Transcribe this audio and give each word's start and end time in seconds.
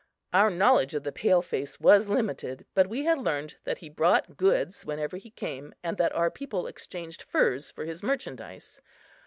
Our 0.33 0.49
knowledge 0.49 0.95
of 0.95 1.03
the 1.03 1.11
pale 1.11 1.43
face 1.43 1.79
was 1.79 2.07
limited, 2.09 2.65
but 2.73 2.87
we 2.87 3.05
had 3.05 3.19
learned 3.19 3.57
that 3.65 3.77
he 3.77 3.87
brought 3.87 4.35
goods 4.35 4.83
whenever 4.83 5.17
he 5.17 5.29
came 5.29 5.75
and 5.83 5.95
that 5.97 6.15
our 6.15 6.31
people 6.31 6.65
exchanged 6.65 7.21
furs 7.21 7.69
for 7.69 7.85
his 7.85 8.01
merchandise. 8.01 8.81